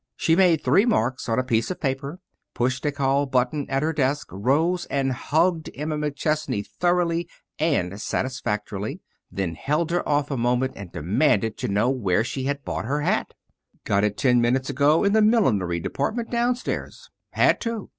[0.15, 2.17] She made three marks on a piece of paper,
[2.55, 8.99] pushed a call button at her desk, rose, and hugged Emma McChesney thoroughly and satisfactorily,
[9.31, 13.01] then held her off a moment and demanded to know where she had bought her
[13.01, 13.35] hat.
[13.83, 17.11] "Got it ten minutes ago, in the millinery department downstairs.
[17.33, 17.89] Had to.